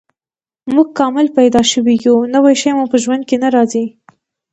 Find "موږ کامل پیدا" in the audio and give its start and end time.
0.73-1.61